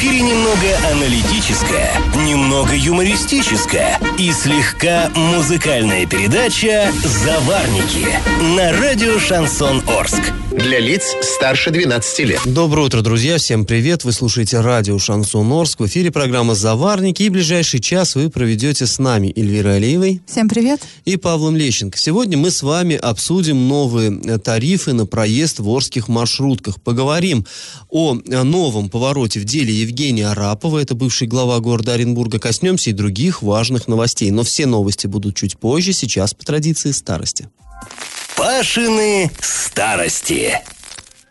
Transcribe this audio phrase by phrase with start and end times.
[0.00, 1.92] Эфире немного аналитическая,
[2.26, 8.08] немного юмористическая и слегка музыкальная передача «Заварники»
[8.56, 10.32] на радио «Шансон Орск».
[10.50, 12.40] Для лиц старше 12 лет.
[12.44, 13.38] Доброе утро, друзья.
[13.38, 14.02] Всем привет.
[14.02, 15.78] Вы слушаете радио Шансон Орск.
[15.78, 17.22] В эфире программа «Заварники».
[17.22, 20.20] И ближайший час вы проведете с нами Эльвирой Алиевой.
[20.26, 20.80] Всем привет.
[21.04, 21.96] И Павлом Лещенко.
[21.96, 26.82] Сегодня мы с вами обсудим новые э, тарифы на проезд в Орских маршрутках.
[26.82, 27.46] Поговорим
[27.88, 30.78] о э, новом повороте в деле Евгения Арапова.
[30.78, 32.38] Это бывший глава города Оренбурга.
[32.38, 34.30] Коснемся и других важных новостей.
[34.30, 35.92] Но все новости будут чуть позже.
[35.92, 37.48] Сейчас по традиции старости.
[38.36, 40.60] Пашины старости.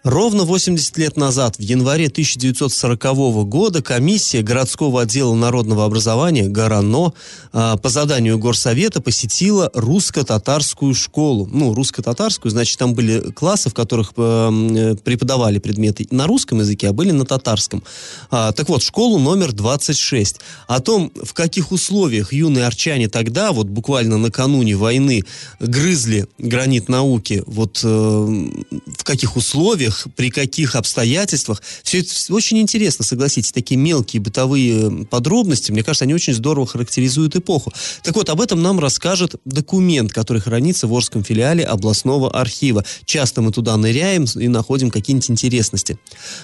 [0.09, 7.13] Ровно 80 лет назад, в январе 1940 года, комиссия городского отдела народного образования ГОРАНО
[7.53, 11.47] а, по заданию Горсовета посетила русско-татарскую школу.
[11.51, 16.93] Ну, русско-татарскую, значит, там были классы, в которых э, преподавали предметы на русском языке, а
[16.93, 17.83] были на татарском.
[18.31, 20.39] А, так вот, школу номер 26.
[20.65, 25.23] О том, в каких условиях юные арчане тогда, вот буквально накануне войны,
[25.59, 31.61] грызли гранит науки, вот э, в каких условиях, при каких обстоятельствах.
[31.83, 37.35] Все это очень интересно, согласитесь, такие мелкие бытовые подробности, мне кажется, они очень здорово характеризуют
[37.35, 37.73] эпоху.
[38.03, 42.83] Так вот, об этом нам расскажет документ, который хранится в Орском филиале областного архива.
[43.05, 45.99] Часто мы туда ныряем и находим какие-нибудь интересности.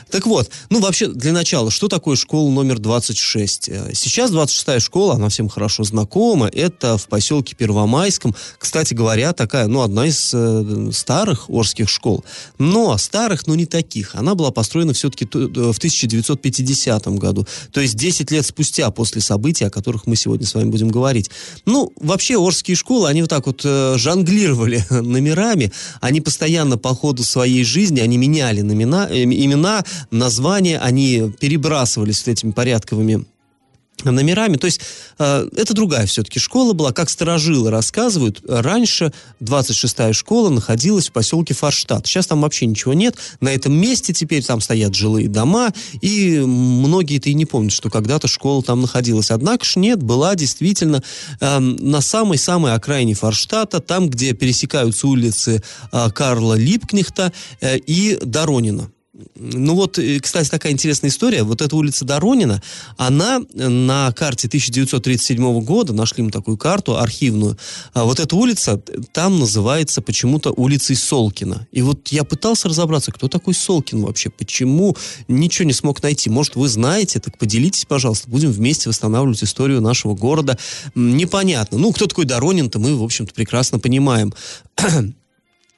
[0.09, 3.69] Так вот, ну вообще, для начала, что такое школа номер 26?
[3.69, 8.35] Э, сейчас 26-я школа, она всем хорошо знакома, это в поселке Первомайском.
[8.57, 12.23] Кстати говоря, такая, ну, одна из э, старых орских школ.
[12.57, 14.15] Но старых старых, но не таких.
[14.15, 17.45] Она была построена все-таки э, в 1950 году.
[17.71, 21.29] То есть 10 лет спустя после событий, о которых мы сегодня с вами будем говорить.
[21.65, 25.71] Ну, вообще, Орские школы, они вот так вот э, жонглировали номерами.
[26.01, 32.27] Они постоянно по ходу своей жизни, они меняли номена, э, имена, названия, они перебрасывались с
[32.27, 33.25] этими порядковыми
[34.03, 34.57] номерами.
[34.57, 34.81] То есть
[35.19, 36.91] э, это другая все-таки школа была.
[36.91, 42.05] Как сторожилы рассказывают, раньше 26-я школа находилась в поселке Форштадт.
[42.05, 43.15] Сейчас там вообще ничего нет.
[43.39, 48.27] На этом месте теперь там стоят жилые дома, и многие-то и не помнят, что когда-то
[48.27, 49.31] школа там находилась.
[49.31, 51.01] Однако ж нет, была действительно
[51.39, 57.31] э, на самой-самой окраине Форштадта, там, где пересекаются улицы э, Карла Липкнехта
[57.61, 58.91] э, и Доронина.
[59.35, 61.43] Ну вот, э, кстати, такая интересная история.
[61.43, 62.61] Вот эта улица Доронина,
[62.97, 67.57] она на карте 1937 года, нашли мы такую карту архивную,
[67.93, 68.81] а вот эта улица
[69.13, 71.67] там называется почему-то улицей Солкина.
[71.71, 76.29] И вот я пытался разобраться, кто такой Солкин вообще, почему, ничего не смог найти.
[76.29, 80.57] Может, вы знаете, так поделитесь, пожалуйста, будем вместе восстанавливать историю нашего города.
[80.93, 81.77] Непонятно.
[81.77, 84.33] Ну, кто такой Доронин-то, мы, в общем-то, прекрасно понимаем.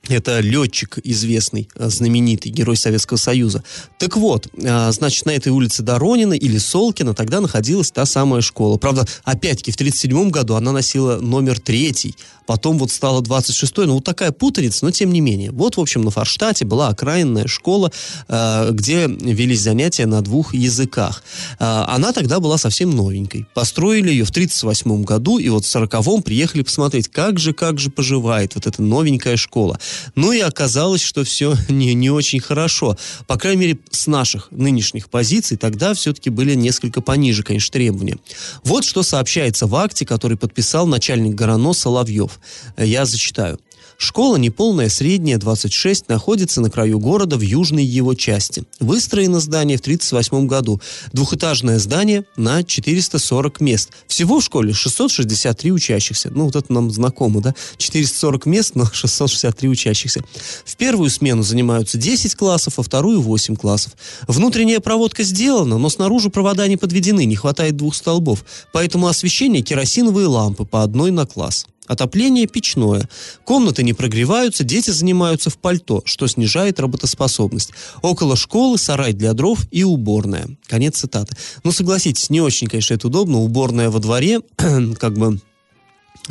[0.09, 3.63] Это летчик известный, э, знаменитый, герой Советского Союза.
[3.99, 8.77] Так вот, э, значит, на этой улице Доронина или Солкина тогда находилась та самая школа.
[8.77, 12.15] Правда, опять-таки, в 1937 году она носила номер третий,
[12.45, 15.51] потом вот стала 26-й, ну вот такая путаница, но тем не менее.
[15.51, 17.91] Вот, в общем, на Форштате была окраинная школа,
[18.29, 21.23] э, где велись занятия на двух языках.
[21.59, 23.45] Она тогда была совсем новенькой.
[23.53, 27.89] Построили ее в 1938 году, и вот в 1940-м приехали посмотреть, как же, как же
[27.89, 29.79] поживает вот эта новенькая школа.
[30.15, 32.97] Ну и оказалось, что все не, не очень хорошо.
[33.27, 38.17] По крайней мере, с наших нынешних позиций тогда все-таки были несколько пониже, конечно, требования.
[38.63, 42.39] Вот что сообщается в акте, который подписал начальник ГРАНО Соловьев.
[42.77, 43.59] Я зачитаю.
[43.97, 48.63] Школа неполная, средняя, 26, находится на краю города в южной его части.
[48.79, 50.79] Выстроено здание в 1938 году.
[51.13, 53.89] Двухэтажное здание на 440 мест.
[54.07, 56.29] Всего в школе 663 учащихся.
[56.29, 57.55] Ну, вот это нам знакомо, да?
[57.77, 60.23] 440 мест, но 663 учащихся.
[60.63, 63.93] В первую смену занимаются 10 классов, а вторую 8 классов.
[64.27, 68.45] Внутренняя проводка сделана, но снаружи провода не подведены, не хватает двух столбов.
[68.73, 71.65] Поэтому освещение керосиновые лампы по одной на класс.
[71.87, 73.09] Отопление печное.
[73.43, 77.71] Комнаты не прогреваются, дети занимаются в пальто, что снижает работоспособность.
[78.01, 80.47] Около школы сарай для дров и уборная.
[80.67, 81.35] Конец цитаты.
[81.63, 83.39] Ну, согласитесь, не очень, конечно, это удобно.
[83.39, 85.39] Уборная во дворе, как бы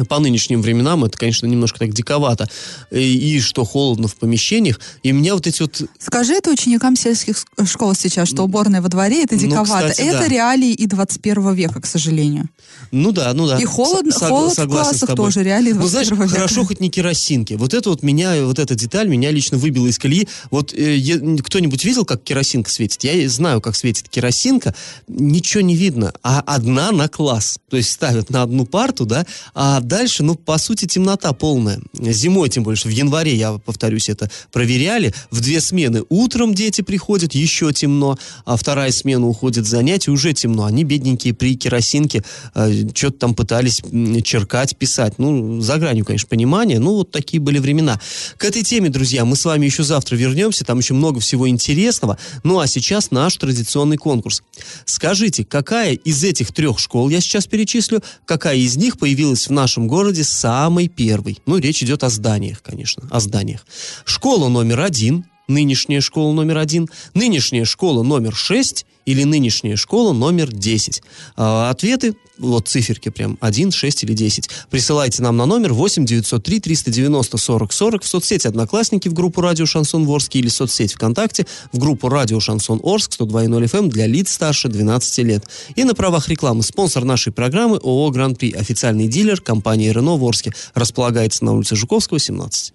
[0.08, 2.48] по нынешним временам это, конечно, немножко так диковато.
[2.90, 4.80] И, и что холодно в помещениях.
[5.02, 5.82] И меня вот эти вот...
[5.98, 9.86] Скажи это ученикам сельских школ сейчас, что уборная во дворе это ну, диковато.
[9.86, 10.28] Ну, кстати, это да.
[10.28, 12.48] реалии и 21 века, к сожалению.
[12.90, 13.58] Ну да, ну да.
[13.58, 16.28] И холодно, С- холод в классах тоже реалии 21 ну, знаешь, века.
[16.28, 17.54] хорошо хоть не керосинки.
[17.54, 20.28] Вот это вот меня, вот эта деталь меня лично выбила из колеи.
[20.50, 20.98] Вот э,
[21.42, 23.02] кто-нибудь видел, как керосинка светит?
[23.04, 24.74] Я знаю, как светит керосинка.
[25.08, 26.12] Ничего не видно.
[26.22, 27.58] А одна на класс.
[27.70, 31.82] То есть ставят на одну парту, да, а А дальше, ну, по сути, темнота полная.
[31.93, 35.12] Зимой, тем больше, в январе, я повторюсь, это проверяли.
[35.31, 40.64] В две смены утром дети приходят, еще темно, а вторая смена уходит занятия, уже темно.
[40.64, 42.25] Они, бедненькие, при керосинке
[42.55, 43.82] э, что-то там пытались
[44.25, 45.19] черкать, писать.
[45.19, 46.78] Ну, за гранью, конечно, понимания.
[46.78, 48.00] Ну, вот такие были времена.
[48.38, 50.64] К этой теме, друзья, мы с вами еще завтра вернемся.
[50.64, 52.17] Там еще много всего интересного.
[52.44, 54.43] Ну, а сейчас наш традиционный конкурс.
[54.87, 59.88] Скажите, какая из этих трех школ, я сейчас перечислю, какая из них появилась в нашем
[59.88, 61.38] городе самой первой?
[61.46, 63.66] Ну, речь идет о зданиях, конечно, о зданиях.
[64.04, 70.52] Школа номер один, нынешняя школа номер один, нынешняя школа номер шесть или нынешняя школа номер
[70.52, 71.02] 10.
[71.37, 74.50] А, ответы, вот циферки прям 1, 6 или 10.
[74.69, 79.64] Присылайте нам на номер 8 903 390 40 40 в соцсети «Одноклассники» в группу «Радио
[79.64, 84.32] Шансон Ворске» или соцсеть ВКонтакте в группу «Радио Шансон Орск» 102.0 FM эм для лиц
[84.32, 85.44] старше 12 лет.
[85.76, 90.52] И на правах рекламы спонсор нашей программы ООО «Гран-при», официальный дилер компании «Рено» в Орске.
[90.75, 92.75] Располагается на улице Жуковского, 17.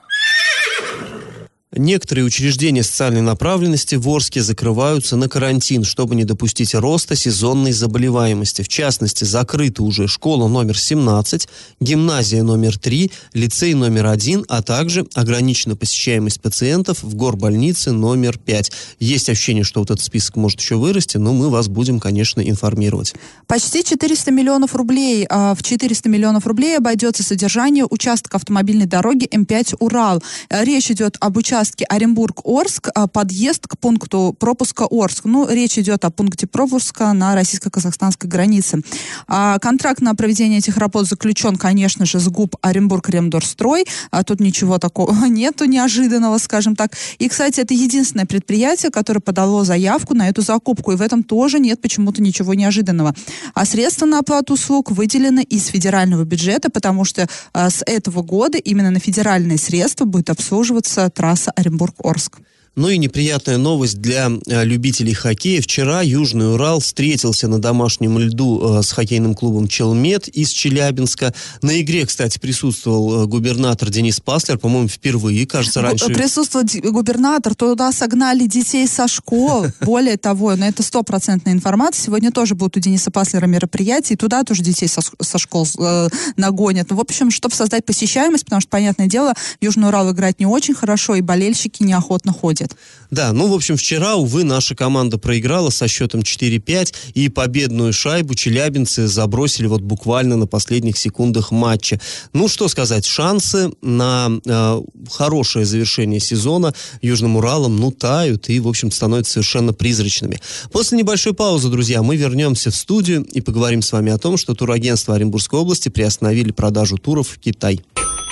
[1.73, 8.61] Некоторые учреждения социальной направленности в Орске закрываются на карантин, чтобы не допустить роста сезонной заболеваемости.
[8.61, 11.47] В частности, закрыта уже школа номер 17,
[11.79, 18.71] гимназия номер 3, лицей номер 1, а также ограничена посещаемость пациентов в горбольнице номер 5.
[18.99, 23.13] Есть ощущение, что вот этот список может еще вырасти, но мы вас будем, конечно, информировать.
[23.47, 25.25] Почти 400 миллионов рублей.
[25.29, 30.21] А, в 400 миллионов рублей обойдется содержание участка автомобильной дороги М5 «Урал».
[30.49, 35.25] Речь идет об участке участке Оренбург-Орск а, подъезд к пункту пропуска Орск.
[35.25, 38.81] Ну, речь идет о пункте пропуска на российско-казахстанской границе.
[39.27, 43.85] А, контракт на проведение этих работ заключен, конечно же, с ГУП Оренбург-Ремдорстрой.
[44.09, 46.93] А тут ничего такого нету неожиданного, скажем так.
[47.19, 50.93] И, кстати, это единственное предприятие, которое подало заявку на эту закупку.
[50.93, 53.13] И в этом тоже нет почему-то ничего неожиданного.
[53.53, 58.89] А средства на оплату услуг выделены из федерального бюджета, потому что с этого года именно
[58.89, 62.39] на федеральные средства будет обслуживаться трасса Оренбург-Орск.
[62.75, 65.61] Ну и неприятная новость для э, любителей хоккея.
[65.61, 71.33] Вчера Южный Урал встретился на домашнем льду э, с хоккейным клубом «Челмет» из Челябинска.
[71.61, 76.05] На игре, кстати, присутствовал э, губернатор Денис Паслер, по-моему, впервые, кажется, раньше.
[76.05, 79.65] Присутствовал губернатор, туда согнали детей со школ.
[79.81, 82.05] Более того, но это стопроцентная информация.
[82.05, 86.07] Сегодня тоже будут у Дениса Паслера мероприятия, и туда тоже детей со, со школ э,
[86.37, 86.89] нагонят.
[86.89, 90.73] Ну, в общем, чтобы создать посещаемость, потому что, понятное дело, Южный Урал играет не очень
[90.73, 92.77] хорошо, и болельщики неохотно ходят будет.
[93.09, 98.35] Да, ну, в общем, вчера, увы, наша команда проиграла со счетом 4-5, и победную шайбу
[98.35, 101.99] челябинцы забросили вот буквально на последних секундах матча.
[102.31, 104.81] Ну, что сказать, шансы на э,
[105.11, 110.39] хорошее завершение сезона Южным Уралом, ну, тают и, в общем, становятся совершенно призрачными.
[110.71, 114.55] После небольшой паузы, друзья, мы вернемся в студию и поговорим с вами о том, что
[114.55, 117.81] турагентство Оренбургской области приостановили продажу туров в Китай.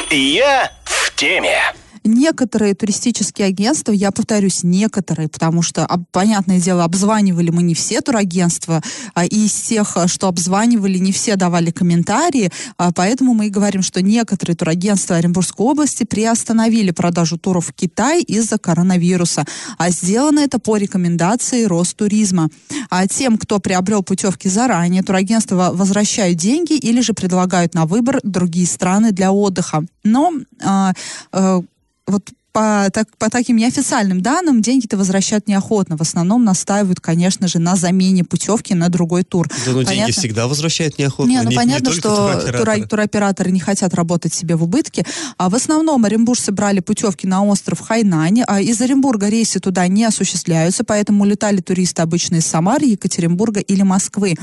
[0.10, 1.60] Я в теме
[2.04, 8.82] некоторые туристические агентства, я повторюсь, некоторые, потому что, понятное дело, обзванивали мы не все турагентства,
[9.14, 14.02] а из тех, что обзванивали, не все давали комментарии, а поэтому мы и говорим, что
[14.02, 19.46] некоторые турагентства Оренбургской области приостановили продажу туров в Китай из-за коронавируса,
[19.78, 22.50] а сделано это по рекомендации Ростуризма.
[22.90, 28.68] А тем, кто приобрел путевки заранее, турагентства возвращают деньги или же предлагают на выбор другие
[28.68, 29.84] страны для отдыха.
[30.04, 30.94] Но э,
[31.34, 31.62] э,
[32.10, 35.98] вот по, так, по таким неофициальным данным деньги-то возвращают неохотно.
[35.98, 39.48] В основном настаивают, конечно же, на замене путевки на другой тур.
[39.66, 41.30] Да, ну деньги всегда возвращают неохотно.
[41.30, 42.88] Не, ну не, понятно, не что туроператоры.
[42.88, 45.06] туроператоры не хотят работать себе в убытке.
[45.38, 48.42] А в основном оренбуржцы брали путевки на остров Хайнань.
[48.48, 53.84] А из Оренбурга рейсы туда не осуществляются, поэтому летали туристы обычно из Самары, Екатеринбурга или
[53.84, 54.36] Москвы.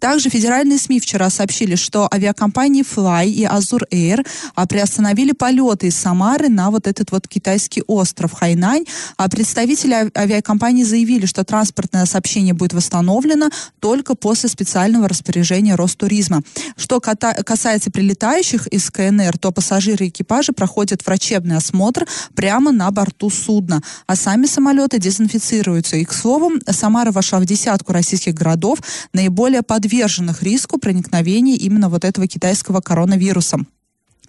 [0.00, 5.96] Также федеральные СМИ вчера сообщили, что авиакомпании Fly и Azur Air а, приостановили полеты из
[5.96, 8.86] Самары на вот этот вот китайский китайский остров Хайнань.
[9.18, 16.42] А представители авиакомпании заявили, что транспортное сообщение будет восстановлено только после специального распоряжения Ростуризма.
[16.76, 23.28] Что касается прилетающих из КНР, то пассажиры и экипажи проходят врачебный осмотр прямо на борту
[23.28, 25.96] судна, а сами самолеты дезинфицируются.
[25.96, 28.78] И, к слову, Самара вошла в десятку российских городов,
[29.12, 33.58] наиболее подверженных риску проникновения именно вот этого китайского коронавируса.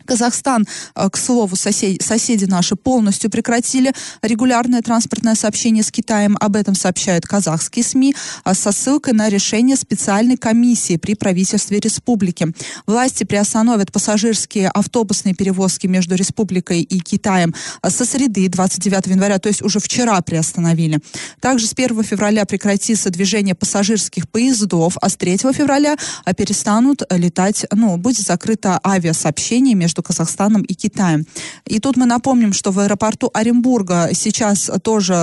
[0.05, 6.37] Казахстан, э, к слову, сосед, соседи наши полностью прекратили регулярное транспортное сообщение с Китаем.
[6.39, 12.53] Об этом сообщают казахские СМИ а со ссылкой на решение специальной комиссии при правительстве республики.
[12.87, 19.49] Власти приостановят пассажирские автобусные перевозки между республикой и Китаем а со среды 29 января, то
[19.49, 20.99] есть уже вчера приостановили.
[21.39, 25.95] Также с 1 февраля прекратится движение пассажирских поездов, а с 3 февраля
[26.35, 31.25] перестанут летать, ну, будет закрыто авиасообщение между между Казахстаном и Китаем.
[31.69, 35.13] И тут мы напомним, что в аэропорту Оренбурга сейчас тоже,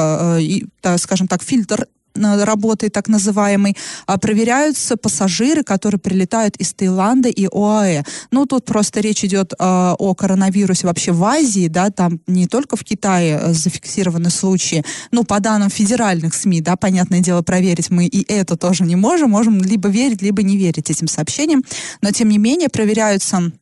[0.83, 7.47] э, скажем так, фильтр работы так называемый, а проверяются пассажиры, которые прилетают из Таиланда и
[7.47, 8.03] ОАЭ.
[8.31, 12.77] Ну, тут просто речь идет э, о коронавирусе вообще в Азии, да, там не только
[12.77, 18.07] в Китае э, зафиксированы случаи, ну, по данным федеральных СМИ, да, понятное дело, проверить мы
[18.07, 21.63] и это тоже не можем, можем либо верить, либо не верить этим сообщениям,
[22.03, 23.53] но, тем не менее, проверяются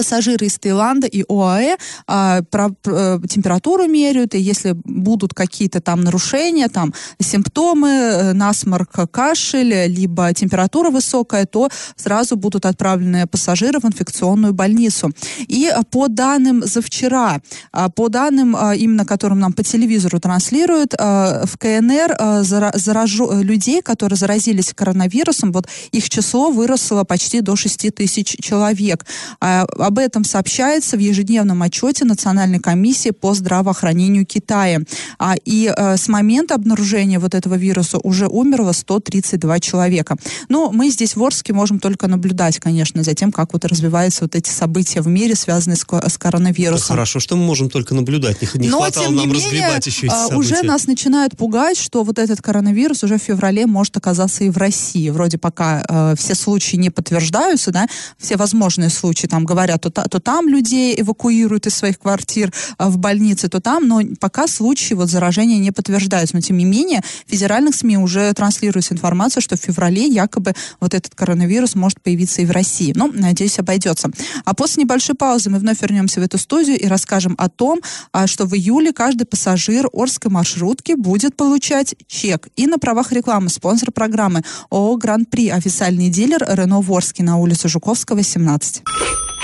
[0.00, 1.76] пассажиры из Таиланда и ОАЭ
[2.06, 9.10] а, про, про, температуру меряют, и если будут какие-то там нарушения, там симптомы, э, насморк,
[9.10, 15.10] кашель, либо температура высокая, то сразу будут отправлены пассажиры в инфекционную больницу.
[15.48, 17.40] И а, по данным за вчера,
[17.72, 24.16] а, по данным а, именно, которым нам по телевизору транслируют, в КНР заражу, людей, которые
[24.16, 29.04] заразились коронавирусом, вот их число выросло почти до 6 тысяч человек.
[29.90, 34.82] Об этом сообщается в ежедневном отчете Национальной комиссии по здравоохранению Китая.
[35.18, 40.16] А, и а, с момента обнаружения вот этого вируса уже умерло 132 человека.
[40.48, 44.36] Но мы здесь в Орске можем только наблюдать, конечно, за тем, как вот развиваются вот
[44.36, 46.86] эти события в мире, связанные с, с коронавирусом.
[46.86, 48.40] Да хорошо, что мы можем только наблюдать.
[48.40, 50.36] Не, не Но, хватало тем не нам менее, разгребать еще эти события.
[50.36, 54.56] Уже нас начинают пугать, что вот этот коронавирус уже в феврале может оказаться и в
[54.56, 55.10] России.
[55.10, 60.20] Вроде пока э, все случаи не подтверждаются, да, все возможные случаи там говорят то, то
[60.20, 65.08] там людей эвакуируют из своих квартир а, в больницы, то там, но пока случаи вот
[65.08, 66.36] заражения не подтверждаются.
[66.36, 70.94] Но тем не менее, в федеральных СМИ уже транслируется информация, что в феврале якобы вот
[70.94, 72.92] этот коронавирус может появиться и в России.
[72.94, 74.10] Но, надеюсь, обойдется.
[74.44, 77.80] А после небольшой паузы мы вновь вернемся в эту студию и расскажем о том,
[78.12, 82.48] а, что в июле каждый пассажир Орской маршрутки будет получать чек.
[82.56, 88.22] И на правах рекламы спонсор программы ООО «Гран-при» официальный дилер Рено Ворский на улице Жуковского,
[88.22, 88.82] 17.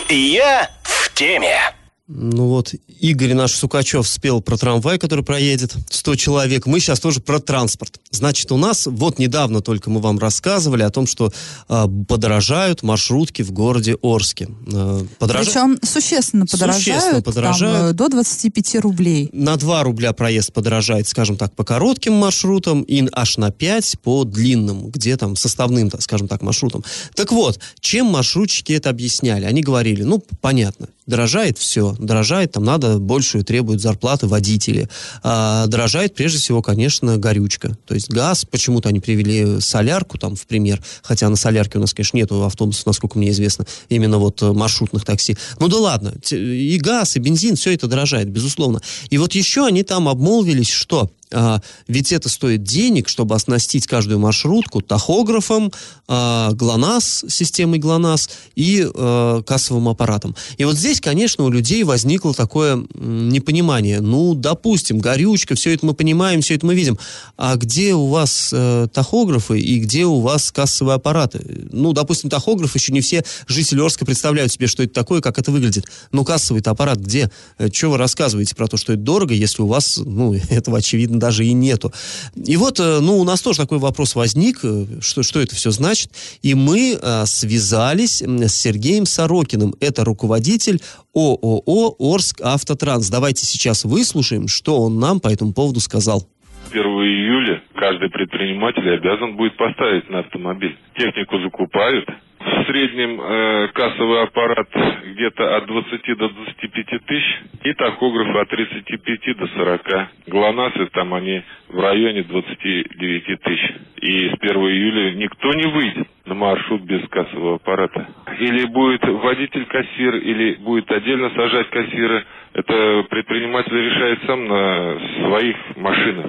[0.09, 1.75] Я в теме.
[2.09, 6.67] Ну вот, Игорь наш Сукачев спел про трамвай, который проедет 100 человек.
[6.67, 8.01] Мы сейчас тоже про транспорт.
[8.13, 11.33] Значит, у нас, вот недавно только мы вам рассказывали о том, что
[11.69, 14.49] э, подорожают маршрутки в городе Орске.
[14.73, 15.47] Э, подорож...
[15.47, 17.79] Причем существенно подорожают, существенно подорожают.
[17.79, 19.29] Там, э, до 25 рублей.
[19.33, 24.23] На 2 рубля проезд подорожает, скажем так, по коротким маршрутам и аж на 5 по
[24.23, 26.85] длинным, где там составным, так, скажем так, маршрутам.
[27.17, 29.45] Так вот, чем маршрутчики это объясняли?
[29.45, 34.89] Они говорили, ну, понятно, дорожает все, дорожает, там надо большую требуют зарплаты водители.
[35.23, 37.77] А, дорожает прежде всего, конечно, горючка.
[37.87, 41.95] То есть газ, почему-то они привели солярку там в пример, хотя на солярке у нас,
[41.95, 45.37] конечно, нету автобусов, насколько мне известно, именно вот э, маршрутных такси.
[45.61, 48.81] Ну да ладно, и газ, и бензин, все это дорожает, безусловно.
[49.11, 54.18] И вот еще они там обмолвились, что а, ведь это стоит денег, чтобы оснастить каждую
[54.18, 55.73] маршрутку тахографом,
[56.09, 60.37] а, ГЛОНАСС, системой ГЛОНАСС и а, кассовым аппаратом.
[60.56, 64.00] И вот здесь, конечно, у людей возникло такое непонимание.
[64.00, 66.99] Ну, допустим, горючка, все это мы понимаем, все это мы видим.
[67.37, 71.66] А где у вас э, тахографы и где у вас кассовые аппараты?
[71.73, 75.50] Ну, допустим, тахограф еще не все жители Орска представляют себе, что это такое, как это
[75.50, 75.87] выглядит.
[76.12, 77.30] Но кассовый-то аппарат где?
[77.59, 81.15] Э, что вы рассказываете про то, что это дорого, если у вас, ну, этого очевидно
[81.18, 81.92] даже и нету.
[82.35, 85.70] И вот, э, ну, у нас тоже такой вопрос возник, э, что, что это все
[85.70, 86.11] значит.
[86.42, 89.75] И мы а, связались с Сергеем Сорокиным.
[89.80, 90.80] Это руководитель
[91.14, 93.08] ООО «Орск Автотранс».
[93.11, 96.26] Давайте сейчас выслушаем, что он нам по этому поводу сказал.
[96.70, 100.76] 1 июля каждый предприниматель обязан будет поставить на автомобиль.
[100.96, 102.08] Технику закупают,
[102.47, 104.69] в среднем э, кассовый аппарат
[105.05, 109.83] где-то от 20 до 25 тысяч и тахографы от 35 до 40.
[110.29, 113.75] ГЛОНАССы там они в районе 29 тысяч.
[114.00, 118.07] И с 1 июля никто не выйдет на маршрут без кассового аппарата.
[118.38, 122.25] Или будет водитель-кассир, или будет отдельно сажать кассира.
[122.53, 126.26] Это предприниматель решает сам на своих машинах.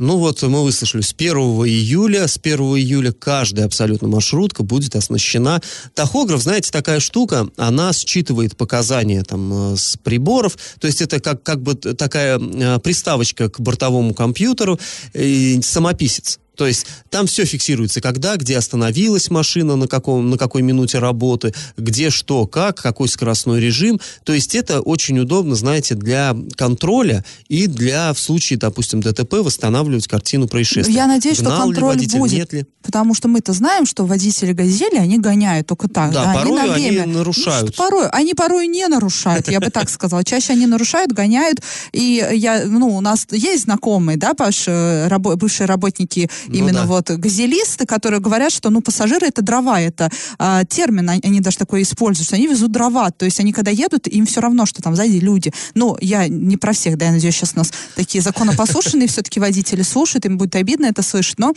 [0.00, 5.60] Ну вот мы выслушали, с 1 июля, с 1 июля каждая абсолютно маршрутка будет оснащена.
[5.92, 11.42] Тахограф, знаете, такая штука, она считывает показания там э, с приборов, то есть это как,
[11.42, 14.80] как бы такая э, приставочка к бортовому компьютеру,
[15.12, 16.38] и самописец.
[16.60, 21.54] То есть там все фиксируется, когда, где остановилась машина, на, каком, на какой минуте работы,
[21.78, 23.98] где что, как, какой скоростной режим.
[24.24, 30.06] То есть это очень удобно, знаете, для контроля и для, в случае, допустим, ДТП, восстанавливать
[30.06, 30.94] картину происшествия.
[30.94, 32.66] Я надеюсь, Гнал что контроль водитель, будет, ли.
[32.82, 36.12] потому что мы-то знаем, что водители «Газели», они гоняют только так.
[36.12, 37.02] Да, да порой они, на время.
[37.04, 37.74] они нарушают.
[37.78, 40.24] Ну, порой, они порой не нарушают, я бы так сказала.
[40.24, 41.62] Чаще они нарушают, гоняют.
[41.92, 46.86] И я, ну, у нас есть знакомые, да, Паш, э, бывшие работники ну, именно да.
[46.86, 51.82] вот газелисты, которые говорят, что, ну, пассажиры это дрова, это а, термин, они даже такой
[51.82, 54.96] используют, что они везут дрова, то есть они когда едут, им все равно, что там
[54.96, 55.52] сзади люди.
[55.74, 60.26] Ну, я не про всех, да, я надеюсь, сейчас нас такие законопослушные все-таки водители слушают,
[60.26, 61.54] им будет обидно это слышать, но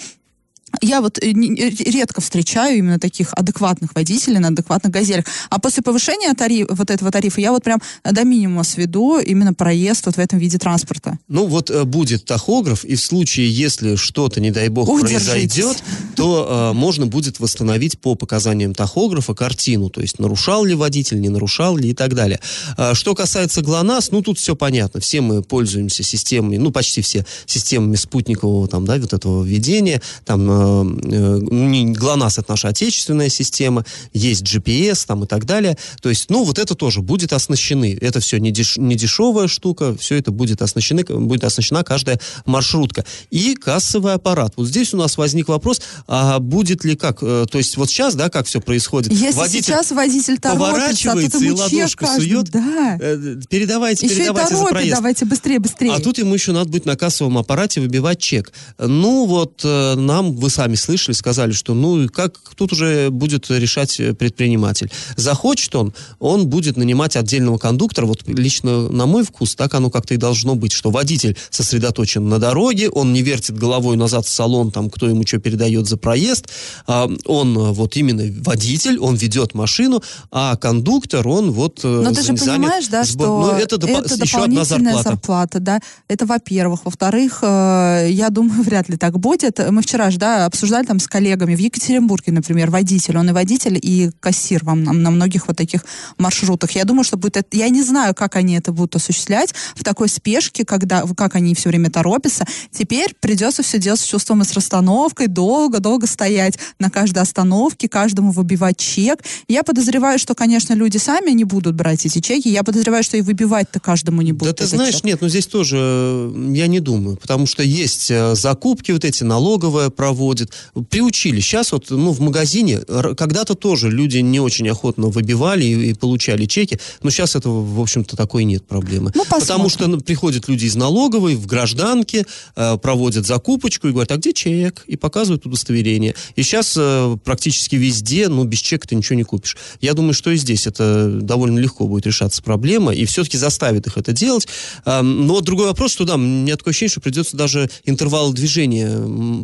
[0.81, 5.25] я вот э, редко встречаю именно таких адекватных водителей на адекватных газелях.
[5.49, 10.05] А после повышения тариф, вот этого тарифа я вот прям до минимума сведу именно проезд
[10.05, 11.17] вот в этом виде транспорта.
[11.27, 15.27] Ну вот э, будет тахограф, и в случае, если что-то, не дай бог, Удержитесь.
[15.27, 15.83] произойдет,
[16.15, 21.29] то э, можно будет восстановить по показаниям тахографа картину, то есть нарушал ли водитель, не
[21.29, 22.39] нарушал ли и так далее.
[22.77, 24.99] А, что касается ГЛОНАСС, ну тут все понятно.
[24.99, 30.49] Все мы пользуемся системами, ну почти все системами спутникового там, да, вот этого введения, там
[30.49, 35.77] э, э, ГЛОНАСС это наша отечественная система, есть GPS там и так далее.
[36.01, 37.97] То есть, ну, вот это тоже будет оснащены.
[37.99, 43.05] Это все не, деш, не дешевая штука, все это будет оснащены, будет оснащена каждая маршрутка.
[43.29, 44.53] И кассовый аппарат.
[44.55, 48.15] Вот здесь у нас возник вопрос, а будет ли как, э, то есть вот сейчас,
[48.15, 49.11] да, как все происходит?
[49.11, 52.97] Если водитель сейчас водитель торопится, а поворачивается и ладошку сует, да.
[52.99, 54.95] э, передавайте, еще передавайте и торопит, за проезд.
[54.95, 55.93] давайте быстрее, быстрее.
[55.93, 58.51] А тут ему еще надо будет на кассовом аппарате выбивать чек.
[58.77, 63.97] Ну вот э, нам вы сами слышали, сказали, что ну как тут уже будет решать
[64.17, 64.91] предприниматель.
[65.17, 68.05] Захочет он, он будет нанимать отдельного кондуктора.
[68.05, 72.39] Вот лично на мой вкус так оно как-то и должно быть, что водитель сосредоточен на
[72.39, 76.49] дороге, он не вертит головой назад в салон, там кто ему что передает за проезд.
[76.87, 82.21] А, он вот именно водитель, он ведет машину, а кондуктор, он вот э, Но ты
[82.21, 83.25] же понимаешь, да, сбор...
[83.25, 83.89] что ну, это, доп...
[83.89, 85.03] это еще одна зарплата.
[85.03, 85.79] зарплата, да.
[86.07, 86.81] Это во-первых.
[86.85, 89.59] Во-вторых, э, я думаю, вряд ли так будет.
[89.69, 93.79] Мы вчера же, да, обсуждали там с коллегами в Екатеринбурге, например, водитель, он и водитель,
[93.81, 95.85] и кассир вам на, на многих вот таких
[96.17, 96.71] маршрутах.
[96.71, 100.65] Я думаю, что будет, я не знаю, как они это будут осуществлять в такой спешке,
[100.65, 102.45] когда, как они все время торопятся.
[102.71, 108.31] Теперь придется все делать с чувством и с расстановкой, долго-долго стоять на каждой остановке, каждому
[108.31, 109.19] выбивать чек.
[109.47, 112.49] Я подозреваю, что, конечно, люди сами не будут брать эти чеки.
[112.49, 114.57] Я подозреваю, что и выбивать-то каждому не будут.
[114.57, 115.03] Да ты знаешь, чек.
[115.03, 119.23] нет, ну здесь тоже э, я не думаю, потому что есть э, закупки вот эти
[119.23, 119.89] налоговые
[120.23, 120.51] проводят,
[120.89, 121.41] приучили.
[121.41, 126.45] Сейчас вот, ну, в магазине когда-то тоже люди не очень охотно выбивали и, и получали
[126.45, 129.11] чеки, но сейчас этого, в общем-то, такой нет проблемы.
[129.15, 134.11] Ну, Потому что ну, приходят люди из налоговой, в гражданке, э, проводят закупочку и говорят,
[134.11, 134.83] а где чек?
[134.87, 136.15] И показывают удостоверение.
[136.35, 139.57] И сейчас э, практически везде, ну, без чека ты ничего не купишь.
[139.81, 143.97] Я думаю, что и здесь это довольно легко будет решаться проблема, и все-таки заставит их
[143.97, 144.47] это делать.
[144.85, 149.43] Э, но другой вопрос, что да, мне такое ощущение, что придется даже интервалы движения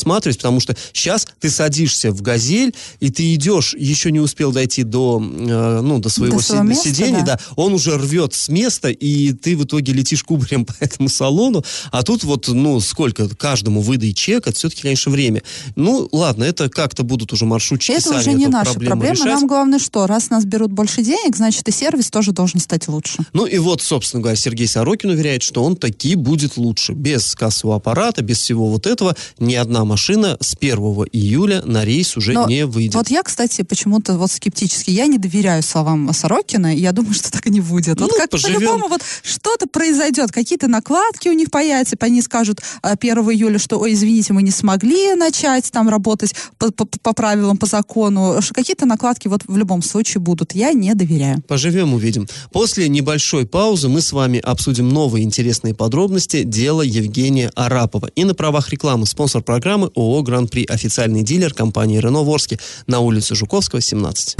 [0.00, 4.82] пересматривать, потому что сейчас ты садишься в «Газель», и ты идешь, еще не успел дойти
[4.82, 7.36] до, э, ну, до своего, до своего места, сидения, да.
[7.36, 11.64] да, он уже рвет с места, и ты в итоге летишь кубарем по этому салону,
[11.90, 15.42] а тут вот, ну, сколько, каждому выдай чек, это все-таки, конечно, время.
[15.76, 19.26] Ну, ладно, это как-то будут уже маршрутчики Это уже не наша проблема, решать.
[19.26, 23.18] нам главное что, раз нас берут больше денег, значит и сервис тоже должен стать лучше.
[23.32, 27.76] Ну и вот, собственно говоря, Сергей Сорокин уверяет, что он таки будет лучше, без кассового
[27.76, 30.78] аппарата, без всего вот этого, ни одна машина с 1
[31.12, 32.94] июля на рейс уже Но не выйдет.
[32.94, 37.46] Вот я, кстати, почему-то вот скептически, я не доверяю словам Сорокина, я думаю, что так
[37.48, 37.98] и не будет.
[37.98, 43.18] Ну, вот как по-любому вот что-то произойдет, какие-то накладки у них появятся, они скажут 1
[43.18, 47.56] а, июля, что, ой, извините, мы не смогли начать там работать по, по, по правилам,
[47.56, 48.38] по закону.
[48.52, 50.54] Какие-то накладки вот в любом случае будут.
[50.54, 51.42] Я не доверяю.
[51.48, 52.28] Поживем, увидим.
[52.52, 58.10] После небольшой паузы мы с вами обсудим новые интересные подробности дела Евгения Арапова.
[58.14, 63.34] И на правах рекламы спонсор программы ООО «Гран-при» официальный дилер компании «Рено Ворске» на улице
[63.34, 64.36] Жуковского, 17.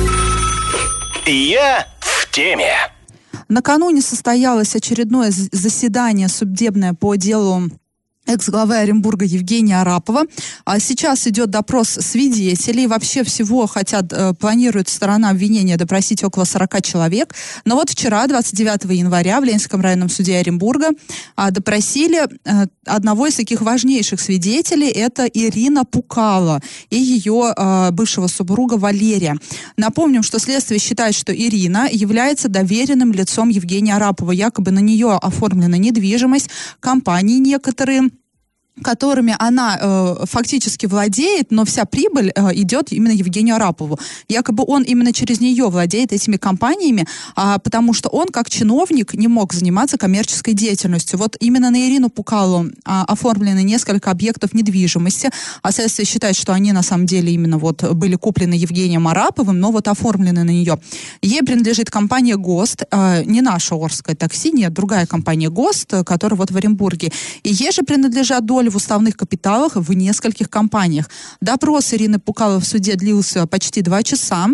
[1.27, 2.73] Я в теме.
[3.49, 7.71] Накануне состоялось очередное заседание судебное по делу
[8.31, 10.25] экс-главы Оренбурга Евгения Арапова.
[10.65, 12.87] А сейчас идет допрос свидетелей.
[12.87, 17.35] Вообще всего хотят, э, планирует сторона обвинения допросить около 40 человек.
[17.65, 20.91] Но вот вчера, 29 января, в Ленинском районном суде Оренбурга
[21.37, 24.89] э, допросили э, одного из таких важнейших свидетелей.
[24.89, 29.37] Это Ирина Пукала и ее э, бывшего супруга Валерия.
[29.77, 34.33] Напомним, что следствие считает, что Ирина является доверенным лицом Евгения Арапова.
[34.33, 38.11] Якобы на нее оформлена недвижимость, компании некоторые
[38.83, 43.99] которыми она э, фактически владеет, но вся прибыль э, идет именно Евгению Арапову.
[44.29, 49.29] Якобы он именно через нее владеет этими компаниями, а, потому что он как чиновник не
[49.29, 51.19] мог заниматься коммерческой деятельностью.
[51.19, 55.31] Вот именно на Ирину Пукалу а, оформлены несколько объектов недвижимости,
[55.63, 59.71] а следствие считает, что они на самом деле именно вот были куплены Евгением Араповым, но
[59.71, 60.79] вот оформлены на нее.
[61.23, 66.51] Ей принадлежит компания ГОСТ, э, не наша Орская такси, нет, другая компания ГОСТ, которая вот
[66.51, 67.13] в Оренбурге.
[67.43, 71.11] И ей же принадлежат доли в уставных капиталах в нескольких компаниях.
[71.41, 74.49] Допрос Ирины Пукаловой в суде длился почти два часа.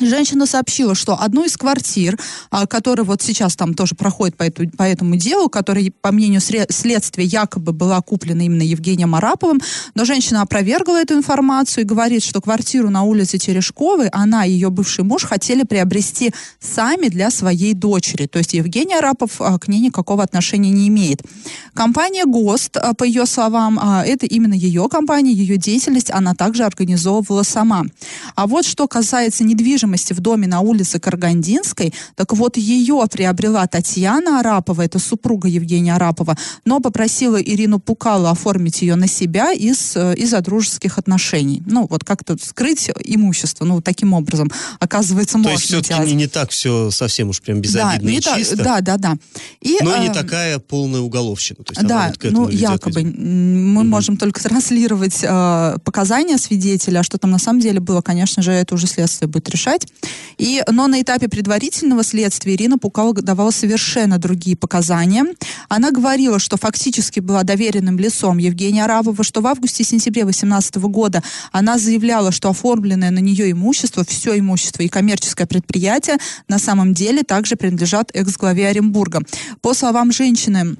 [0.00, 2.18] Женщина сообщила, что одну из квартир,
[2.50, 6.40] а, которая вот сейчас там тоже проходит по, эту, по этому делу, которая, по мнению
[6.40, 9.60] следствия, якобы была куплена именно Евгением Араповым,
[9.94, 14.70] но женщина опровергла эту информацию и говорит, что квартиру на улице Терешковой она и ее
[14.70, 18.26] бывший муж хотели приобрести сами для своей дочери.
[18.26, 21.22] То есть Евгений Арапов а, к ней никакого отношения не имеет.
[21.74, 27.42] Компания ГОСТ, а, по ее словам, это именно ее компания, ее деятельность она также организовывала
[27.42, 27.84] сама.
[28.34, 31.92] А вот что касается недвижимости недвижимости в доме на улице Каргандинской.
[32.16, 38.82] Так вот, ее приобрела Татьяна Арапова, это супруга Евгения Арапова, но попросила Ирину Пукалу оформить
[38.82, 41.62] ее на себя из, э, из-за дружеских отношений.
[41.66, 43.64] Ну, вот как-то скрыть имущество.
[43.64, 47.60] Ну, таким образом, оказывается, можно То есть все-таки не, не так все совсем уж прям
[47.60, 48.56] безобидно да, и чисто.
[48.56, 49.16] да, да, да.
[49.60, 51.64] И, но и не э, такая полная уголовщина.
[51.64, 53.02] То есть да, вот ну, якобы.
[53.02, 53.88] Мы угу.
[53.88, 58.52] можем только транслировать э, показания свидетеля, а что там на самом деле было, конечно же,
[58.52, 59.92] это уже следствие будет решать решать.
[60.38, 65.26] И, но на этапе предварительного следствия Ирина Пукова давала совершенно другие показания.
[65.68, 71.78] Она говорила, что фактически была доверенным лицом Евгения Арабова, что в августе-сентябре 2018 года она
[71.78, 76.16] заявляла, что оформленное на нее имущество, все имущество и коммерческое предприятие
[76.48, 79.20] на самом деле также принадлежат экс-главе Оренбурга.
[79.60, 80.76] По словам женщины,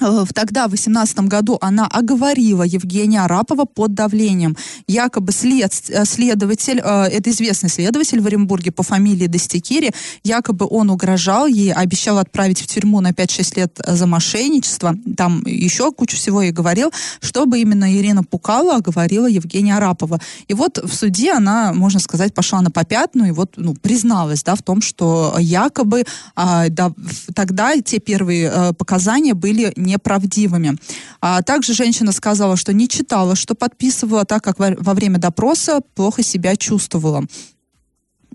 [0.00, 4.56] Э, тогда, в 2018 году, она оговорила Евгения Арапова под давлением.
[4.86, 9.90] Якобы след, э, следователь, э, это известный следователь в Оренбурге по фамилии Достикири,
[10.24, 15.92] якобы он угрожал ей, обещал отправить в тюрьму на 5-6 лет за мошенничество, там еще
[15.92, 20.20] кучу всего и говорил, чтобы именно Ирина Пукала оговорила Евгения Арапова.
[20.48, 24.54] И вот в суде она, можно сказать, пошла на попятную и вот ну, призналась да,
[24.54, 26.92] в том, что якобы а, да,
[27.34, 30.76] тогда те первые а, показания были неправдивыми.
[31.20, 36.22] А также женщина сказала, что не читала, что подписывала, так как во время допроса плохо
[36.22, 37.24] себя чувствовала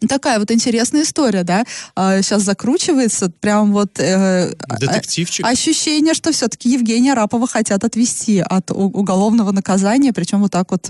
[0.08, 1.64] такая вот интересная история, да,
[1.96, 4.00] а, сейчас закручивается, прям вот...
[4.00, 5.46] Э, Детективчик.
[5.46, 10.90] Ощущение, что все-таки Евгения Рапова хотят отвести от уголовного наказания, причем вот так вот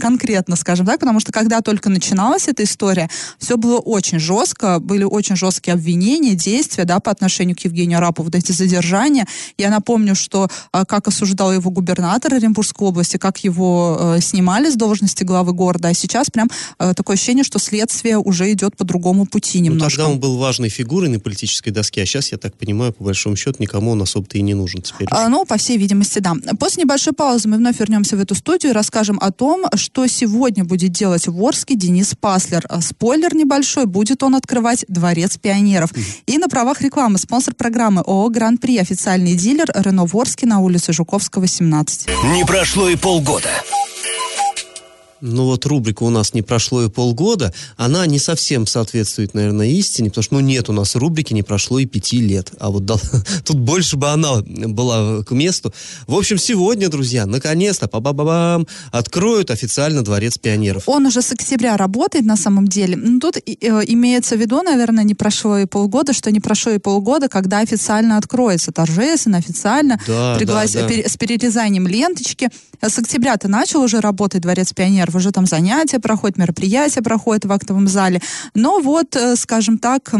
[0.00, 5.04] конкретно, скажем так, потому что когда только начиналась эта история, все было очень жестко, были
[5.04, 9.26] очень жесткие обвинения, действия, да, по отношению к Евгению Рапову, вот эти задержания.
[9.58, 14.74] Я напомню, что а, как осуждал его губернатор Оренбургской области, как его э, снимали с
[14.76, 18.84] должности главы города, а сейчас прям э, такое ощущение, что следствие уже уже идет по
[18.84, 19.84] другому пути немножко.
[19.84, 23.04] Ну, тогда он был важной фигурой на политической доске, а сейчас, я так понимаю, по
[23.04, 25.08] большому счету, никому он особо-то и не нужен теперь.
[25.10, 26.34] А, ну, по всей видимости, да.
[26.60, 30.64] После небольшой паузы мы вновь вернемся в эту студию и расскажем о том, что сегодня
[30.64, 32.64] будет делать в Орске Денис Паслер.
[32.68, 35.92] А, спойлер небольшой, будет он открывать Дворец пионеров.
[35.92, 36.02] Mm.
[36.26, 40.92] И на правах рекламы спонсор программы ООО «Гран-при» официальный дилер Рено в Орске на улице
[40.92, 42.08] Жуковского, 17.
[42.34, 43.50] Не прошло и полгода.
[45.20, 50.10] Ну вот рубрика у нас не прошло и полгода, она не совсем соответствует, наверное, истине,
[50.10, 52.52] потому что, ну, нет у нас рубрики не прошло и пяти лет.
[52.58, 52.96] А вот да,
[53.44, 55.72] тут больше бы она была к месту.
[56.06, 60.84] В общем, сегодня, друзья, наконец-то, па ба ба бам откроют официально Дворец пионеров.
[60.86, 62.96] Он уже с октября работает на самом деле.
[62.96, 63.40] Ну, тут э,
[63.86, 68.18] имеется в виду, наверное, не прошло и полгода, что не прошло и полгода, когда официально
[68.18, 70.72] откроется, торжественно, официально, да, приглас...
[70.72, 71.08] да, да.
[71.08, 72.50] с перерезанием ленточки.
[72.80, 77.52] С октября ты начал уже работать Дворец пионеров, уже там занятия проходят, мероприятия проходят в
[77.52, 78.20] актовом зале.
[78.54, 80.14] Но вот, э, скажем так,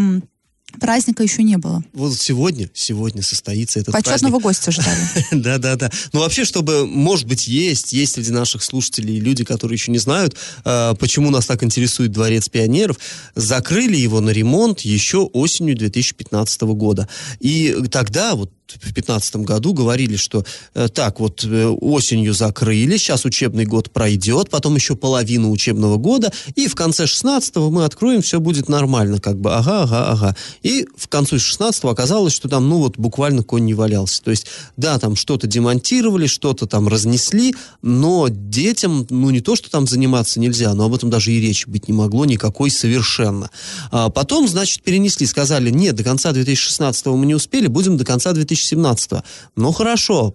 [0.80, 1.82] Праздника еще не было.
[1.94, 4.42] Вот сегодня, сегодня состоится этот Почетного праздник.
[4.42, 4.98] гостя ждали.
[5.42, 5.90] Да-да-да.
[6.12, 10.36] Ну, вообще, чтобы, может быть, есть, есть среди наших слушателей люди, которые еще не знают,
[10.64, 12.98] э, почему нас так интересует Дворец пионеров,
[13.34, 17.08] закрыли его на ремонт еще осенью 2015 года.
[17.40, 23.24] И тогда, вот в 2015 году говорили, что э, так, вот э, осенью закрыли, сейчас
[23.24, 28.40] учебный год пройдет, потом еще половину учебного года, и в конце 16 мы откроем, все
[28.40, 30.36] будет нормально, как бы, ага, ага, ага.
[30.62, 34.22] И в конце 16 оказалось, что там, ну вот, буквально конь не валялся.
[34.22, 39.70] То есть, да, там что-то демонтировали, что-то там разнесли, но детям, ну не то, что
[39.70, 43.50] там заниматься нельзя, но об этом даже и речи быть не могло никакой совершенно.
[43.90, 48.32] А потом, значит, перенесли, сказали, нет, до конца 2016 мы не успели, будем до конца
[48.32, 49.10] 2017 2017.
[49.56, 50.34] Ну, хорошо,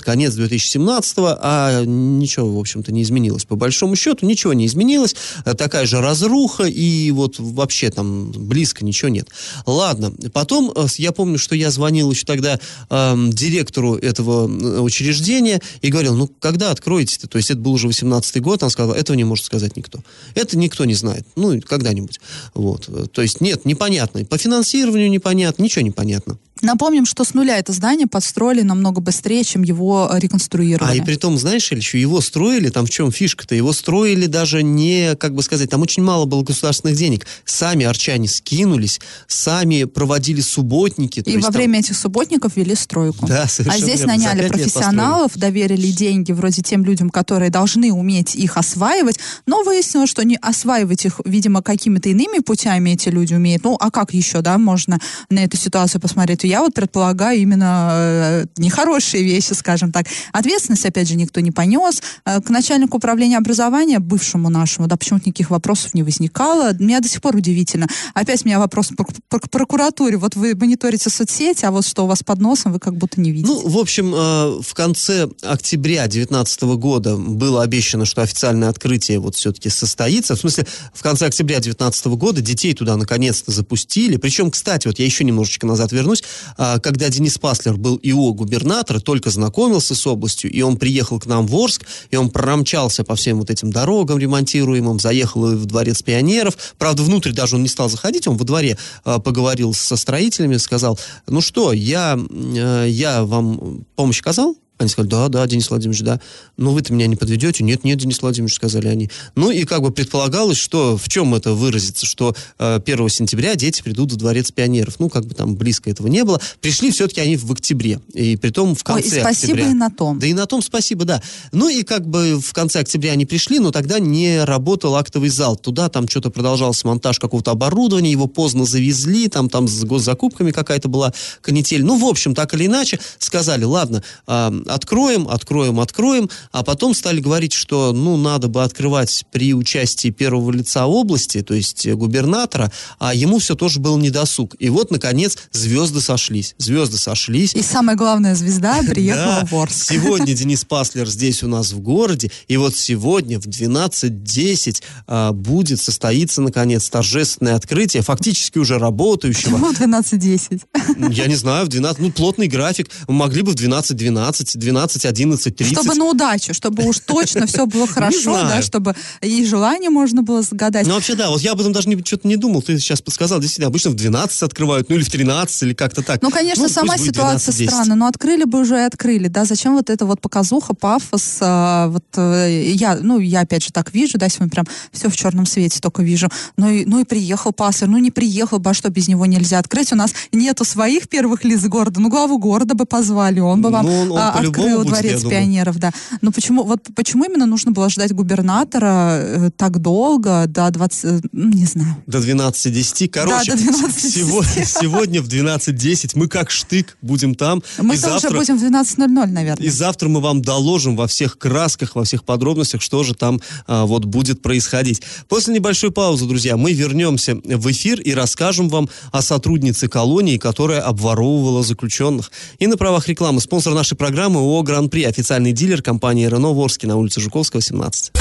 [0.00, 3.44] конец 2017, а ничего, в общем-то, не изменилось.
[3.44, 5.14] По большому счету, ничего не изменилось.
[5.44, 9.28] Такая же разруха, и вот вообще там близко ничего нет.
[9.66, 12.58] Ладно, потом э, я помню, что я звонил еще тогда
[12.90, 17.28] э, директору этого э, учреждения и говорил, ну, когда откроете-то?
[17.28, 20.00] То есть это был уже 18 год, он сказал, этого не может сказать никто.
[20.34, 21.26] Это никто не знает.
[21.36, 22.20] Ну, когда-нибудь.
[22.54, 22.88] Вот.
[23.12, 24.24] То есть нет, непонятно.
[24.24, 26.38] По финансированию непонятно, ничего не понятно.
[26.62, 30.90] Напомним, что с нуля это здание подстроили намного быстрее, чем его реконструировали.
[30.90, 34.62] А и при том, знаешь, еще его строили, там в чем фишка-то, его строили даже
[34.62, 37.26] не, как бы сказать, там очень мало было государственных денег.
[37.44, 41.20] Сами арчане скинулись, сами проводили субботники.
[41.20, 43.26] И во время этих субботников вели стройку.
[43.26, 44.16] Да, совершенно А здесь верно.
[44.16, 50.24] наняли профессионалов, доверили деньги вроде тем людям, которые должны уметь их осваивать, но выяснилось, что
[50.24, 53.64] не осваивать их, видимо, какими-то иными путями эти люди умеют.
[53.64, 56.45] Ну, а как еще, да, можно на эту ситуацию посмотреть?
[56.46, 60.06] Я вот предполагаю именно э, нехорошие вещи, скажем так.
[60.32, 62.02] Ответственность, опять же, никто не понес.
[62.24, 66.72] Э, к начальнику управления образования, бывшему нашему, да, почему-то никаких вопросов не возникало.
[66.74, 67.86] Меня до сих пор удивительно.
[68.14, 68.90] Опять у меня вопрос
[69.28, 70.16] к прокуратуре.
[70.16, 73.30] Вот вы мониторите соцсети, а вот что у вас под носом, вы как будто не
[73.30, 73.52] видите.
[73.52, 79.34] Ну, в общем, э, в конце октября 2019 года было обещано, что официальное открытие вот
[79.36, 80.36] все-таки состоится.
[80.36, 84.16] В смысле, в конце октября 2019 года детей туда наконец-то запустили.
[84.16, 86.22] Причем, кстати, вот я еще немножечко назад вернусь,
[86.56, 91.46] когда Денис Паслер был ИО губернатор, только знакомился с областью, и он приехал к нам
[91.46, 96.56] в Орск, и он промчался по всем вот этим дорогам ремонтируемым, заехал в дворец пионеров.
[96.78, 100.98] Правда, внутрь даже он не стал заходить, он во дворе а, поговорил со строителями, сказал,
[101.26, 106.20] ну что, я, э, я вам помощь оказал, они сказали, да, да, Денис Владимирович, да.
[106.58, 107.64] Ну, вы-то меня не подведете?
[107.64, 109.10] Нет, нет, Денис Владимирович, сказали они.
[109.34, 113.82] Ну, и как бы предполагалось, что в чем это выразится, что э, 1 сентября дети
[113.82, 114.96] придут в Дворец пионеров.
[114.98, 116.40] Ну, как бы там близко этого не было.
[116.60, 118.00] Пришли все-таки они в октябре.
[118.12, 119.70] И при том в конце Ой, и спасибо октября.
[119.70, 120.18] и на том.
[120.18, 121.22] Да и на том спасибо, да.
[121.52, 125.56] Ну, и как бы в конце октября они пришли, но тогда не работал актовый зал.
[125.56, 130.88] Туда там что-то продолжался монтаж какого-то оборудования, его поздно завезли, там, там с госзакупками какая-то
[130.88, 131.82] была канитель.
[131.82, 137.20] Ну, в общем, так или иначе, сказали, ладно, э, откроем, откроем, откроем, а потом стали
[137.20, 143.14] говорить, что, ну, надо бы открывать при участии первого лица области, то есть губернатора, а
[143.14, 144.54] ему все тоже был недосуг.
[144.58, 146.54] И вот, наконец, звезды сошлись.
[146.58, 147.54] Звезды сошлись.
[147.54, 149.92] И самая главная звезда приехала в Орск.
[149.92, 155.80] Сегодня Денис Паслер здесь у нас в городе, и вот сегодня в 12.10 а, будет
[155.80, 159.58] состоиться, наконец, торжественное открытие, фактически уже работающего.
[159.58, 161.12] Почему 12.10?
[161.12, 162.90] Я не знаю, в 12, ну, плотный график.
[163.08, 165.76] Могли бы в 12.12, 12 11, 30.
[165.76, 170.42] Чтобы на удачу, чтобы уж точно все было хорошо, да, чтобы и желание можно было
[170.42, 170.86] загадать.
[170.86, 173.68] Ну, вообще, да, вот я об этом даже что-то не думал, ты сейчас подсказал, действительно,
[173.68, 176.22] обычно в 12 открывают, ну, или в 13, или как-то так.
[176.22, 179.90] Ну, конечно, ну, сама ситуация странная, но открыли бы уже и открыли, да, зачем вот
[179.90, 184.28] эта вот показуха, пафос, а, вот э, я, ну, я опять же так вижу, да,
[184.28, 187.98] сегодня прям все в черном свете только вижу, ну и, ну и приехал пастор, ну
[187.98, 191.62] не приехал бы, а что без него нельзя открыть, у нас нету своих первых лиц
[191.64, 195.22] города, ну, главу города бы позвали, он бы вам ну, он, он а, открыл дворец
[195.22, 195.92] пионеров, да.
[196.22, 201.20] Но почему, вот почему именно нужно было ждать губернатора э, так долго, до 20, э,
[201.32, 201.96] ну, не знаю.
[202.06, 203.08] До 12.10.
[203.08, 207.62] Короче, да, до 12 сегодня, сегодня в 12.10 мы как штык будем там.
[207.78, 209.66] Мы и тоже завтра, будем в 12.00, наверное.
[209.66, 213.86] И завтра мы вам доложим во всех красках, во всех подробностях, что же там а,
[213.86, 215.02] вот будет происходить.
[215.28, 220.80] После небольшой паузы, друзья, мы вернемся в эфир и расскажем вам о сотруднице колонии, которая
[220.80, 222.30] обворовывала заключенных.
[222.58, 226.96] И на правах рекламы спонсор нашей программы ООО «Гран-при» официальный дилер компании «Рено» Ворске на
[226.96, 228.12] улице Жуковского, 17.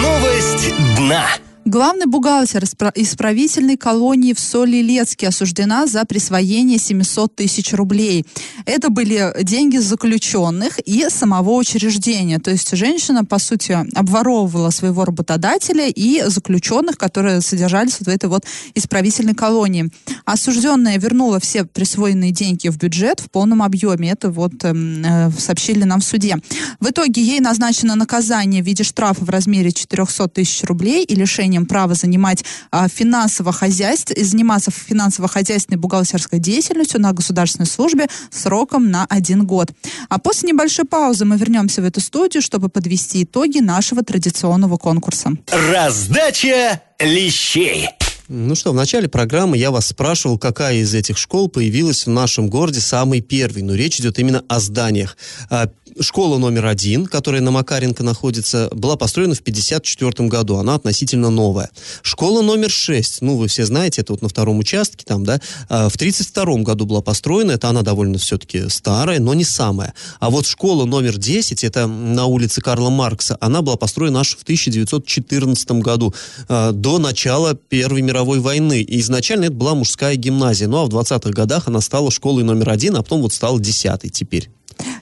[0.00, 1.26] Новость дна.
[1.66, 2.62] Главный бухгалтер
[2.94, 8.24] исправительной колонии в Солилецке осуждена за присвоение 700 тысяч рублей.
[8.66, 12.38] Это были деньги заключенных и самого учреждения.
[12.38, 18.30] То есть женщина, по сути, обворовывала своего работодателя и заключенных, которые содержались вот в этой
[18.30, 18.44] вот
[18.76, 19.90] исправительной колонии.
[20.24, 24.12] Осужденная вернула все присвоенные деньги в бюджет в полном объеме.
[24.12, 26.36] Это вот эм, э, сообщили нам в суде.
[26.78, 31.55] В итоге ей назначено наказание в виде штрафа в размере 400 тысяч рублей и лишение
[31.56, 39.06] имением право занимать а, финансово хозяйств, заниматься финансово-хозяйственной бухгалтерской деятельностью на государственной службе сроком на
[39.08, 39.70] один год.
[40.08, 45.32] А после небольшой паузы мы вернемся в эту студию, чтобы подвести итоги нашего традиционного конкурса.
[45.70, 47.88] Раздача лещей.
[48.28, 52.50] Ну что, в начале программы я вас спрашивал, какая из этих школ появилась в нашем
[52.50, 53.62] городе самой первой.
[53.62, 55.16] Но речь идет именно о зданиях.
[55.48, 55.68] А,
[56.00, 60.56] школа номер один, которая на Макаренко находится, была построена в 1954 году.
[60.56, 61.70] Она относительно новая.
[62.02, 65.88] Школа номер шесть, ну вы все знаете, это вот на втором участке там, да, а,
[65.88, 67.52] в 1932 году была построена.
[67.52, 69.94] Это она довольно все-таки старая, но не самая.
[70.18, 74.42] А вот школа номер 10, это на улице Карла Маркса, она была построена аж в
[74.42, 76.12] 1914 году,
[76.48, 78.80] а, до начала Первой мировой мировой войны.
[78.80, 80.68] И изначально это была мужская гимназия.
[80.68, 84.08] Ну а в 20-х годах она стала школой номер один, а потом вот стала десятой
[84.08, 84.48] теперь.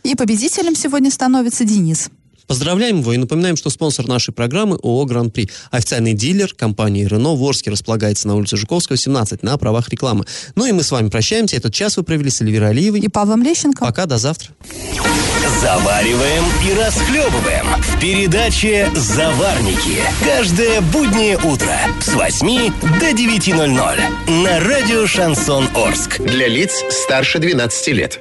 [0.03, 2.11] И победителем сегодня становится Денис.
[2.46, 5.50] Поздравляем его и напоминаем, что спонсор нашей программы ООО «Гран-при».
[5.70, 10.24] Официальный дилер компании «Рено» в Орске располагается на улице Жуковского, 17, на правах рекламы.
[10.54, 11.57] Ну и мы с вами прощаемся.
[11.57, 13.00] Этот час вы провели с Эльвирой Алиевой.
[13.00, 13.85] И Павлом Лещенко.
[13.85, 14.50] Пока, до завтра.
[15.61, 20.02] Завариваем и расхлебываем в передаче «Заварники».
[20.24, 26.20] Каждое буднее утро с 8 до 9.00 на радио «Шансон Орск».
[26.20, 28.20] Для лиц старше 12 лет.